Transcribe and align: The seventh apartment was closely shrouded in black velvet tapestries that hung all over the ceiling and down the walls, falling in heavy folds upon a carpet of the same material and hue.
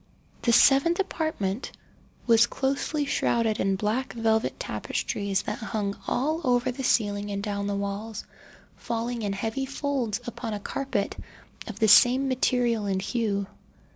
The 0.41 0.51
seventh 0.51 0.99
apartment 0.99 1.73
was 2.25 2.47
closely 2.47 3.05
shrouded 3.05 3.59
in 3.59 3.75
black 3.75 4.13
velvet 4.13 4.59
tapestries 4.59 5.43
that 5.43 5.59
hung 5.59 5.95
all 6.07 6.41
over 6.43 6.71
the 6.71 6.83
ceiling 6.83 7.29
and 7.29 7.43
down 7.43 7.67
the 7.67 7.75
walls, 7.75 8.23
falling 8.77 9.21
in 9.21 9.33
heavy 9.33 9.67
folds 9.67 10.19
upon 10.25 10.55
a 10.55 10.59
carpet 10.59 11.15
of 11.67 11.77
the 11.77 11.87
same 11.87 12.27
material 12.27 12.87
and 12.87 12.99
hue. 12.99 13.45